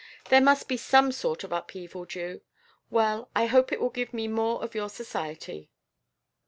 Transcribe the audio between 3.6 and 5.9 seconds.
it will give me more of your society."